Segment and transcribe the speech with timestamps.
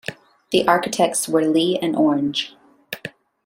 [0.49, 2.55] The architects were Leigh and Orange.